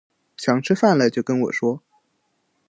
[0.35, 1.83] 想吃饭了就跟我说